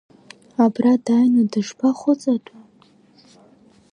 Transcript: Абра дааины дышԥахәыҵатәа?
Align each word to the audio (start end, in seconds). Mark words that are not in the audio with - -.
Абра 0.63 0.93
дааины 1.05 1.43
дышԥахәыҵатәа? 1.51 2.57